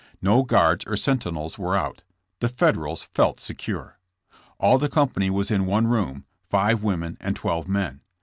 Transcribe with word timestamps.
No 0.19 0.41
guards 0.41 0.83
or 0.87 0.95
sentinels 0.97 1.59
were 1.59 1.75
out. 1.75 2.01
The 2.39 2.49
Federals 2.49 3.03
felt 3.03 3.39
secure. 3.39 3.99
All 4.57 4.79
the 4.79 4.89
company 4.89 5.29
was 5.29 5.51
in 5.51 5.67
one 5.67 5.85
room, 5.85 6.25
five 6.49 6.81
women 6.81 7.17
and 7.21 7.35
twelve 7.35 7.67
men. 7.67 8.01